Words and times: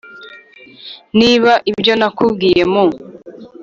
niba 1.19 1.51
ibyo 1.71 1.93
nakubwiye 1.99 2.63
wu 2.71 2.85